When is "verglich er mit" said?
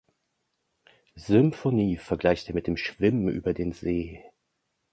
1.97-2.65